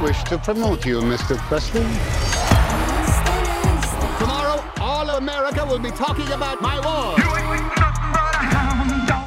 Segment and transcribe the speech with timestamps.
[0.00, 1.36] I wish to promote you, Mr.
[1.36, 1.82] Presley.
[4.18, 7.16] Tomorrow, all of America will be talking about my war.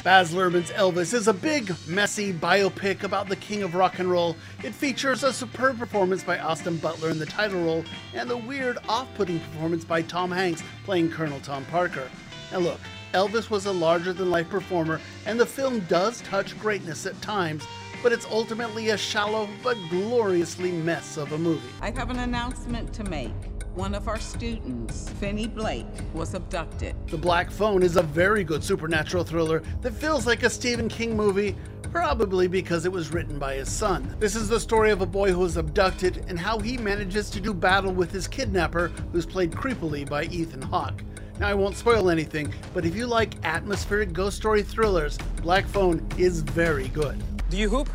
[0.04, 4.36] Baz Luhrmann's Elvis is a big, messy biopic about the king of rock and roll.
[4.64, 7.86] It features a superb performance by Austin Butler in the title role
[8.16, 12.10] and the weird, off putting performance by Tom Hanks playing Colonel Tom Parker.
[12.52, 12.80] Now, look,
[13.14, 17.64] Elvis was a larger than life performer, and the film does touch greatness at times,
[18.04, 21.70] but it's ultimately a shallow but gloriously mess of a movie.
[21.82, 23.32] I have an announcement to make.
[23.76, 26.96] One of our students, Finney Blake, was abducted.
[27.08, 31.18] The Black Phone is a very good supernatural thriller that feels like a Stephen King
[31.18, 34.16] movie, probably because it was written by his son.
[34.20, 37.40] This is the story of a boy who is abducted and how he manages to
[37.40, 41.04] do battle with his kidnapper, who's played creepily by Ethan Hawke.
[41.40, 46.08] Now, I won't spoil anything, but if you like atmospheric ghost story thrillers, Black Phone
[46.18, 47.18] is very good.
[47.50, 47.90] Do you hoop?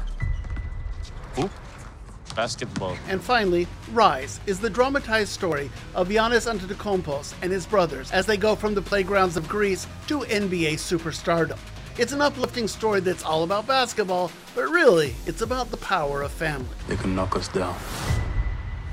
[1.34, 1.50] Hoop?
[2.36, 2.96] Basketball.
[3.08, 8.36] And finally, Rise is the dramatized story of Giannis Antetokounmpo and his brothers as they
[8.36, 11.58] go from the playgrounds of Greece to NBA superstardom.
[11.98, 16.30] It's an uplifting story that's all about basketball, but really, it's about the power of
[16.30, 16.68] family.
[16.86, 17.76] They can knock us down,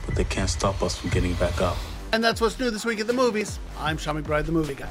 [0.08, 1.78] but they can't stop us from getting back up.
[2.14, 3.59] And that's what's new this week at the movies.
[3.78, 4.90] I'm Sean McBride, the movie guy.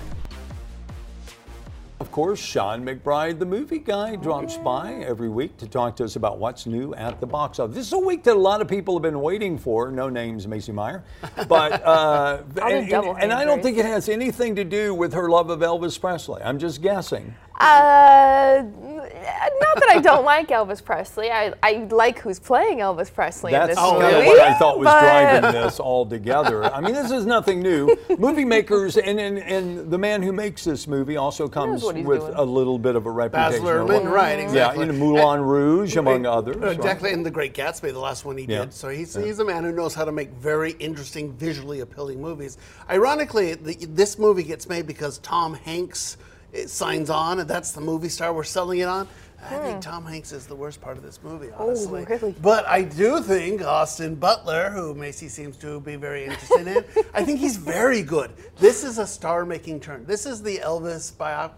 [2.05, 6.17] Of course, Sean McBride, the movie guy, drops by every week to talk to us
[6.17, 7.75] about what's new at the box office.
[7.75, 9.91] This is a week that a lot of people have been waiting for.
[9.91, 11.03] No names, Macy Meyer.
[11.49, 15.31] But, uh, and, and, and I don't think it has anything to do with her
[15.31, 16.43] love of Elvis Presley.
[16.43, 17.35] I'm just guessing.
[17.61, 21.31] Uh, not that I don't like Elvis Presley.
[21.31, 24.17] I, I like who's playing Elvis Presley That's in this kind movie.
[24.21, 26.65] of what I thought was but- driving this all together.
[26.65, 27.95] I mean, this is nothing new.
[28.19, 32.33] Movie makers and, and, and the man who makes this movie also comes with doing.
[32.35, 33.65] a little bit of a Baz reputation.
[33.67, 34.87] Luhrmann, right, exactly.
[34.87, 36.57] Yeah, in Moulin Rouge, among Uh, others.
[36.57, 36.75] right?
[36.77, 38.65] Exactly, and The Great Gatsby, the last one he Yeah.
[38.65, 38.75] did.
[38.75, 42.59] So he's, he's a man who knows how to make very interesting, visually appealing movies.
[42.91, 46.17] Ironically, the, this movie gets made because Tom Hanks
[46.55, 49.09] eh, signs on, and that's the movie star we're selling it on.
[49.43, 49.81] I think hmm.
[49.81, 52.03] Tom Hanks is the worst part of this movie, oh, honestly.
[52.09, 52.35] Oh, really?
[52.41, 57.25] But I do think Austin Butler, who Macy seems to be very interested in, I
[57.25, 58.33] think he's very good.
[58.57, 60.07] This is a star-making turn.
[60.07, 61.53] This is the Elvis bio-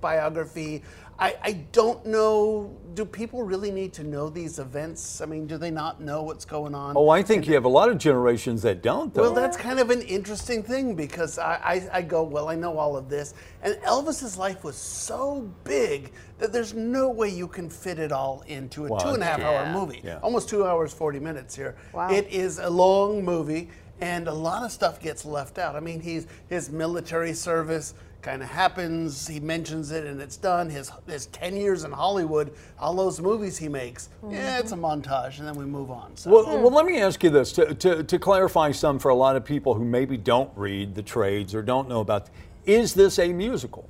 [0.00, 0.82] biography.
[1.18, 2.76] I, I don't know.
[2.94, 5.20] Do people really need to know these events?
[5.20, 6.96] I mean, do they not know what's going on?
[6.96, 9.22] Oh, I think you have a lot of generations that don't, though.
[9.22, 12.76] Well, that's kind of an interesting thing because I, I, I go, well, I know
[12.76, 13.34] all of this.
[13.62, 18.42] And Elvis's life was so big that there's no way you can fit it all
[18.46, 20.00] into a Wow, two and a half that's hour movie.
[20.02, 20.18] Yeah.
[20.22, 21.76] Almost two hours, 40 minutes here.
[21.92, 22.10] Wow.
[22.10, 23.68] It is a long movie,
[24.00, 25.76] and a lot of stuff gets left out.
[25.76, 29.26] I mean, he's, his military service kind of happens.
[29.26, 30.70] He mentions it, and it's done.
[30.70, 35.38] His, his 10 years in Hollywood, all those movies he makes, yeah, it's a montage,
[35.38, 36.16] and then we move on.
[36.16, 36.30] So.
[36.30, 36.62] Well, hmm.
[36.62, 39.44] well, let me ask you this to, to, to clarify some for a lot of
[39.44, 42.28] people who maybe don't read the trades or don't know about.
[42.64, 43.88] Is this a musical?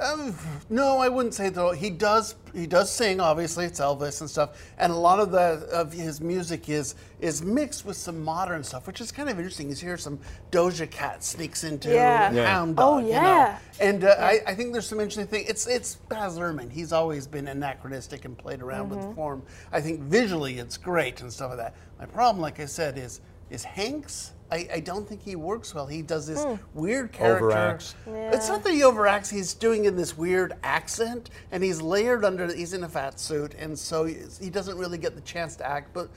[0.00, 0.34] Um,
[0.70, 1.72] no, I wouldn't say though.
[1.72, 3.20] He does he does sing.
[3.20, 7.42] Obviously, it's Elvis and stuff, and a lot of the of his music is is
[7.42, 9.68] mixed with some modern stuff, which is kind of interesting.
[9.68, 10.18] You hear some
[10.52, 12.30] Doja Cat sneaks into Yeah.
[12.32, 12.46] Yeah.
[12.46, 13.06] Hound Oh, Dog.
[13.08, 13.22] you know.
[13.22, 13.58] yeah.
[13.80, 15.44] and uh, I, I think there's some interesting thing.
[15.48, 16.70] It's it's Baz Luhrmann.
[16.70, 19.42] He's always been anachronistic and played around with the form.
[19.72, 21.74] I think visually it's great and stuff like that.
[21.98, 23.20] My problem, like I said, is
[23.50, 24.32] is Hanks.
[24.50, 25.86] I, I don't think he works well.
[25.86, 26.54] He does this hmm.
[26.74, 27.46] weird character.
[27.48, 27.94] Overacts.
[28.32, 29.30] It's not that he overacts.
[29.30, 32.52] He's doing in this weird accent, and he's layered under.
[32.52, 35.92] He's in a fat suit, and so he doesn't really get the chance to act.
[35.92, 36.08] But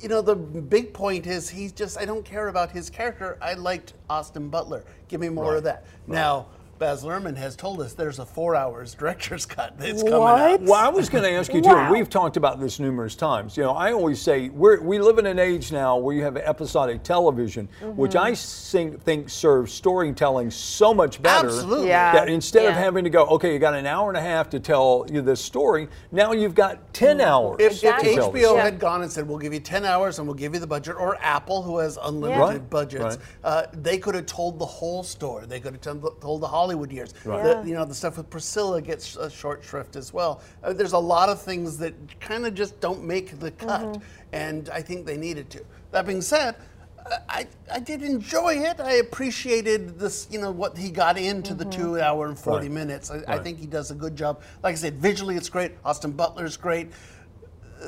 [0.00, 1.98] you know, the big point is he's just.
[1.98, 3.36] I don't care about his character.
[3.42, 4.84] I liked Austin Butler.
[5.08, 5.86] Give me more of that.
[6.06, 6.46] Now,
[6.78, 10.60] Baz Luhrmann has told us there's a four hours director's cut that's coming out.
[10.60, 10.62] What?
[10.62, 11.68] Well, I was going to ask you too.
[11.70, 11.84] Wow.
[11.84, 13.56] and We've talked about this numerous times.
[13.56, 16.36] You know, I always say we're, we live in an age now where you have
[16.36, 18.18] episodic television, which Mm-hmm.
[18.18, 21.48] I think, think serves storytelling so much better.
[21.48, 21.88] Absolutely.
[21.88, 22.12] Yeah.
[22.12, 24.60] That instead of having to go, okay, you got an hour and a half to
[24.60, 25.88] tell you this story.
[26.12, 27.56] Now you've got ten hours.
[27.60, 28.08] If, Exactly.
[28.10, 28.60] if to tell the HBO story.
[28.62, 30.96] had gone and said, "We'll give you ten hours and we'll give you the budget,"
[30.98, 33.18] or Apple, who has unlimited Right, budgets, right.
[33.44, 35.46] uh, they could have told the whole story.
[35.46, 37.14] They could have told, told the Hollywood years.
[37.24, 37.44] Right.
[37.62, 40.40] The- you know, the stuff with Priscilla gets a short shrift as well.
[40.64, 44.02] Uh, there's a lot of things that kind of just don't make the cut, Mm-hmm.
[44.32, 45.64] and I think they needed to.
[45.92, 46.56] That being said.
[47.06, 48.80] uh, I, I did enjoy it.
[48.80, 51.82] I appreciated this, you know, what he got into the Mm-hmm.
[51.82, 52.70] two hour and 40 Right.
[52.72, 53.12] minutes.
[53.12, 54.42] I, I think he does a good job.
[54.64, 55.72] Like I said, visually it's great.
[55.84, 56.90] Austin Butler's great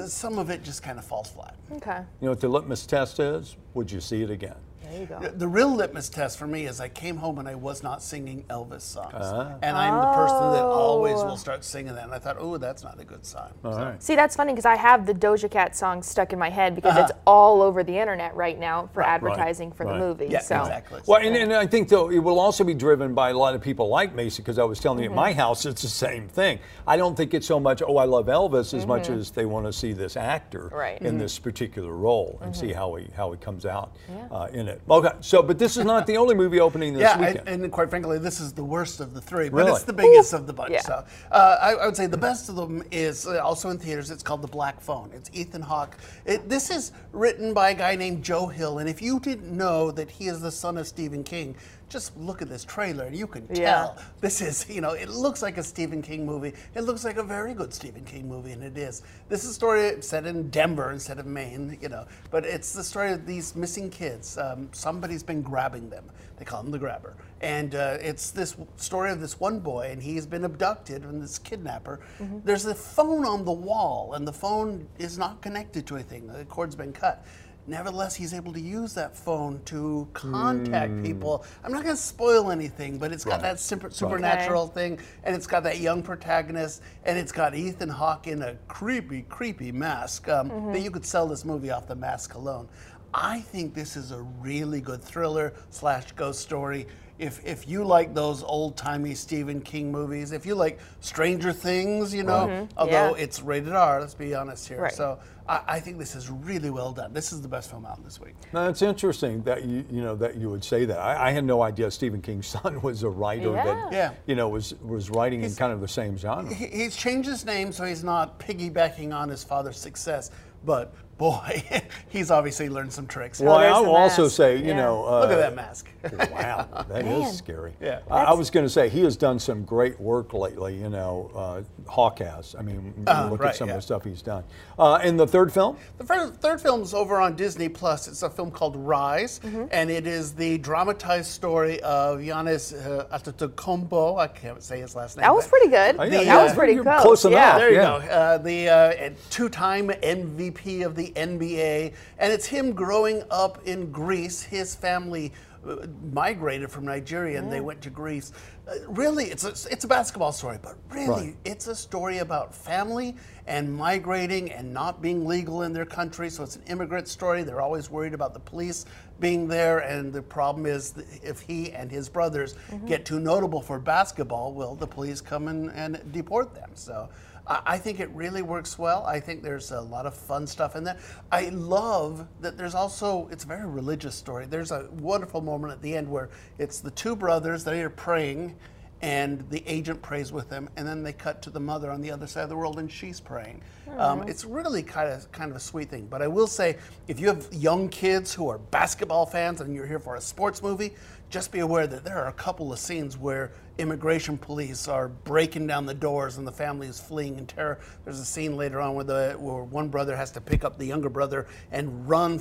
[0.06, 1.56] some of it just kind of falls flat.
[1.72, 1.96] Okay.
[2.20, 3.56] You know what the litmus test is?
[3.72, 4.54] Would you see it again?
[4.90, 5.18] There you go.
[5.20, 8.02] The- The real litmus test for me is I came home and I was not
[8.02, 9.14] singing Elvis songs.
[9.62, 12.04] And I'm the person that always will start singing that.
[12.04, 13.50] And I thought, oh, that's not a good sign.
[13.64, 14.02] All So- right.
[14.02, 16.92] See, that's funny because I have the Doja Cat song stuck in my head because
[16.96, 17.06] Uh-huh.
[17.10, 19.92] it's all over the internet right now for advertising for right.
[19.94, 20.26] the movie.
[20.28, 20.60] Yeah, so.
[20.60, 21.00] exactly.
[21.06, 23.60] Well, and, and I think though it will also be driven by a lot of
[23.60, 25.16] people like Macy because I was telling you at Mm-hmm.
[25.16, 26.58] my house it's the same thing.
[26.86, 29.20] I don't think it's so much oh I love Elvis as much Mm-hmm.
[29.20, 31.00] as they want to see this actor Right.
[31.00, 31.20] in Mhm.
[31.20, 32.66] this particular role and Mm-hmm.
[32.68, 33.92] see how he how he comes out
[34.30, 34.77] uh, in it.
[34.90, 37.48] Okay, so but this is not the only movie opening this Yeah, I, weekend.
[37.48, 39.72] and quite frankly, this is the worst of the three, but Really?
[39.72, 40.72] it's the biggest of the bunch.
[40.72, 40.80] Yeah.
[40.82, 44.10] So uh, I, I would say the best of them is uh, also in theaters.
[44.10, 45.10] It's called The Black Phone.
[45.14, 45.96] It's Ethan Hawke.
[46.24, 49.90] It, this is written by a guy named Joe Hill, and if you didn't know
[49.90, 51.54] that he is the son of Stephen King,
[51.88, 53.64] just look at this trailer and you can Yeah.
[53.72, 56.52] tell this is, you know, it looks like a Stephen King movie.
[56.74, 59.02] It looks like a very good Stephen King movie, and it is.
[59.28, 62.84] This is a story set in Denver instead of Maine, you know, but it's the
[62.84, 64.36] story of these missing kids.
[64.38, 66.10] Um, somebody's been grabbing them.
[66.36, 67.16] They call him the grabber.
[67.40, 71.38] And uh, it's this story of this one boy, and he's been abducted from this
[71.38, 72.00] kidnapper.
[72.44, 76.26] There's a phone on the wall, and the phone is not connected to anything.
[76.26, 77.24] The cord's been cut.
[77.68, 81.44] Nevertheless, he's able to use that phone to contact people.
[81.62, 83.42] I'm not going to spoil anything, but it's got Right.
[83.42, 88.26] that super, supernatural thing, and it's got that young protagonist, and it's got Ethan Hawke
[88.26, 92.34] in a creepy, creepy mask um, that you could sell this movie off the mask
[92.34, 92.68] alone.
[93.12, 96.86] I think this is a really good thriller slash ghost story.
[97.18, 102.14] If, if you like those old timey Stephen King movies, if you like Stranger Things,
[102.14, 103.22] you know, although Yeah.
[103.22, 104.80] it's rated R, let's be honest here.
[104.82, 104.92] Right.
[104.92, 105.18] So
[105.48, 107.12] I, I think this is really well done.
[107.12, 108.34] This is the best film out this week.
[108.52, 110.98] Now, it's interesting that you you know that you would say that.
[111.00, 113.64] I, I had no idea Stephen King's son was a writer Yeah.
[113.64, 114.12] that Yeah.
[114.26, 116.54] you know was was writing in kind of the same genre.
[116.54, 120.30] He- He's changed his name so he's not piggybacking on his father's success,
[120.64, 121.62] but boy,
[122.08, 123.40] he's obviously learned some tricks.
[123.40, 124.36] Well, there's I will also mask.
[124.36, 124.76] say, you Yeah.
[124.76, 125.88] know, uh, Look at that mask.
[126.32, 127.72] Wow, that is scary.
[127.80, 127.98] Yeah.
[128.10, 130.76] I, I was going to say he has done some great work lately.
[130.76, 132.54] You know, uh, Hawke has.
[132.58, 133.74] I mean, Uh, look right, at some yeah.
[133.74, 134.44] of the stuff he's done.
[134.78, 138.06] Uh, and the third film, The fir- third film's over on Disney Plus.
[138.08, 139.64] It's a film called Rise, Mm-hmm.
[139.72, 144.18] and it is the dramatized story of Giannis uh, Antetokounmpo.
[144.18, 145.22] I can't say his last name.
[145.24, 145.96] That was pretty good.
[145.98, 147.02] Oh, yeah, that was pretty you're close.
[147.02, 147.38] close enough.
[147.38, 147.58] Yeah.
[147.58, 147.82] There you Yeah.
[148.06, 148.12] go.
[148.14, 154.42] Uh, the uh, two-time MVP of the NBA, and it's him growing up in Greece.
[154.42, 155.32] His family
[155.66, 158.32] uh, migrated from Nigeria, and they went to Greece.
[158.68, 161.36] Uh, really, it's a, it's a basketball story, but really, Right.
[161.44, 163.16] it's a story about family
[163.46, 166.30] and migrating and not being legal in their country.
[166.30, 167.42] So it's an immigrant story.
[167.42, 168.84] They're always worried about the police
[169.20, 172.86] being there, and the problem is if he and his brothers mm-hmm.
[172.86, 176.70] get too notable for basketball, will the police come in and deport them?
[176.74, 177.08] So.
[177.46, 179.04] I I think it really works well.
[179.06, 180.98] I think there's a lot of fun stuff in there.
[181.32, 184.46] I love that there's also, it's a very religious story.
[184.46, 186.28] There's a wonderful moment at the end where
[186.58, 188.54] it's the two brothers, they are praying,
[189.00, 192.10] and the agent prays with them, and then they cut to the mother on the
[192.10, 193.62] other side of the world, and she's praying.
[193.96, 196.06] Um, it's really kind of kind of a sweet thing.
[196.06, 199.86] But I will say, if you have young kids who are basketball fans and you're
[199.86, 200.94] here for a sports movie,
[201.30, 205.66] just be aware that there are a couple of scenes where immigration police are breaking
[205.66, 207.78] down the doors and the family is fleeing in terror.
[208.04, 210.86] There's a scene later on where the where one brother has to pick up the
[210.86, 212.40] younger brother and run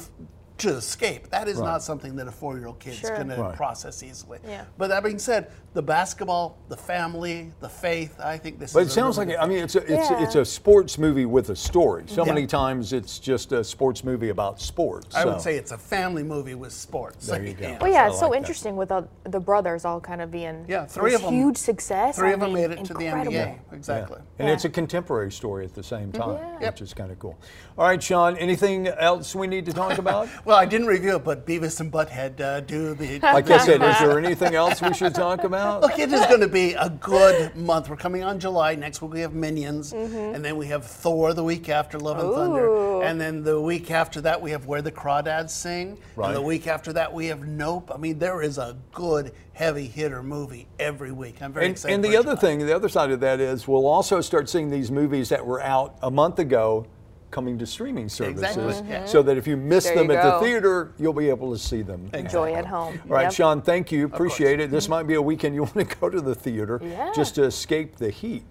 [0.60, 1.30] to escape.
[1.30, 3.16] That is not something that a four-year-old kid's Sure.
[3.16, 4.40] going to process easily.
[4.48, 4.66] Yeah.
[4.78, 8.88] But that being said, the basketball, the family, the faith, I think this but is
[8.88, 10.24] it a sounds really like good I mean it's a it's, Yeah.
[10.24, 12.06] it's a sports movie with a story.
[12.08, 12.34] So Yeah.
[12.34, 15.16] many times it's just a sports movie about sports.
[15.16, 17.28] I would say it's a family movie with sports.
[17.28, 17.78] There you go.
[17.80, 18.38] Well, yeah, I it's so like that.
[18.38, 21.58] interesting with the, the brothers all kind of being Yeah, three this of 'em- huge
[21.58, 22.16] success.
[22.16, 23.38] Three I of them mean, made it to the incredible.
[23.38, 23.60] NBA.
[23.74, 24.20] Exactly.
[24.40, 24.54] And Yeah.
[24.56, 26.22] it's a contemporary story at the same mm-hmm.
[26.22, 26.58] time, Yeah.
[26.62, 26.74] Yep.
[26.74, 27.36] which is kind of cool.
[27.78, 30.28] All right, Sean, anything else we need to talk about?
[30.48, 33.20] Well, I didn't review it, but Beavis and Butthead uh, do the.
[33.24, 35.82] like I said, is there anything else we should talk about?
[35.82, 37.90] Look, it is going to be a good month.
[37.90, 38.74] We're coming on July.
[38.76, 40.36] Next week we have Minions, Mm-hmm.
[40.36, 43.92] and then we have Thor the week after Love and Thunder, and then the week
[43.92, 46.28] after that we have Where the Crawdads Sing, Right.
[46.28, 47.92] and the week after that we have Nope.
[47.94, 51.42] I mean, there is a good heavy hitter movie every week.
[51.42, 51.94] I'm very And, excited.
[51.96, 52.40] and the other July.
[52.40, 55.62] thing, the other side of that is we'll also start seeing these movies that were
[55.62, 56.86] out a month ago
[57.30, 58.44] coming to streaming services.
[58.58, 58.74] Exactly.
[58.96, 59.08] Mhm.
[59.08, 61.58] So that if you miss There them you at the theater, you'll be able to
[61.60, 62.10] see them.
[62.14, 63.00] Enjoy at home.
[63.10, 63.34] All right, Yep.
[63.34, 64.06] Sean, thank you.
[64.06, 64.72] Appreciate it.
[64.72, 67.12] This might be a weekend you want to go to the theater Yeah.
[67.14, 68.44] just to escape the heat.